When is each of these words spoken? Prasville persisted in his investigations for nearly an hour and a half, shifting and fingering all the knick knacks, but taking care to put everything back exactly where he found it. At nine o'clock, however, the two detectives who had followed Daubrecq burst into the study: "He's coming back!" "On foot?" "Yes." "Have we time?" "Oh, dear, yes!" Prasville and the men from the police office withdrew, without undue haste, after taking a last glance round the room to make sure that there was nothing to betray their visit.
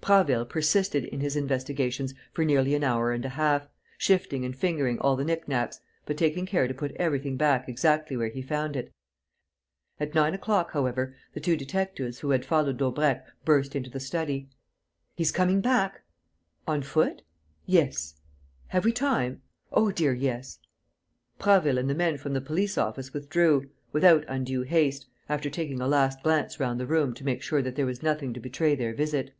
Prasville 0.00 0.44
persisted 0.46 1.04
in 1.06 1.20
his 1.20 1.34
investigations 1.34 2.12
for 2.32 2.44
nearly 2.44 2.74
an 2.74 2.84
hour 2.84 3.12
and 3.12 3.24
a 3.24 3.30
half, 3.30 3.68
shifting 3.96 4.44
and 4.44 4.54
fingering 4.56 4.98
all 4.98 5.16
the 5.16 5.24
knick 5.24 5.48
knacks, 5.48 5.80
but 6.04 6.16
taking 6.18 6.44
care 6.44 6.66
to 6.68 6.74
put 6.74 6.92
everything 6.92 7.36
back 7.38 7.68
exactly 7.68 8.14
where 8.16 8.28
he 8.28 8.42
found 8.42 8.76
it. 8.76 8.92
At 10.00 10.14
nine 10.14 10.34
o'clock, 10.34 10.72
however, 10.72 11.14
the 11.32 11.40
two 11.40 11.56
detectives 11.56 12.18
who 12.20 12.30
had 12.30 12.44
followed 12.44 12.78
Daubrecq 12.78 13.26
burst 13.46 13.74
into 13.74 13.88
the 13.88 14.00
study: 14.00 14.48
"He's 15.16 15.32
coming 15.32 15.60
back!" 15.62 16.02
"On 16.66 16.82
foot?" 16.82 17.22
"Yes." 17.64 18.14
"Have 18.68 18.84
we 18.84 18.92
time?" 18.92 19.40
"Oh, 19.72 19.90
dear, 19.90 20.12
yes!" 20.12 20.58
Prasville 21.38 21.78
and 21.78 21.88
the 21.88 21.94
men 21.94 22.18
from 22.18 22.34
the 22.34 22.40
police 22.42 22.76
office 22.76 23.12
withdrew, 23.14 23.70
without 23.92 24.24
undue 24.28 24.62
haste, 24.62 25.06
after 25.28 25.48
taking 25.48 25.80
a 25.80 25.88
last 25.88 26.22
glance 26.22 26.60
round 26.60 26.78
the 26.78 26.86
room 26.86 27.14
to 27.14 27.24
make 27.24 27.42
sure 27.42 27.62
that 27.62 27.76
there 27.76 27.86
was 27.86 28.02
nothing 28.02 28.32
to 28.34 28.40
betray 28.40 28.74
their 28.74 28.94
visit. 28.94 29.34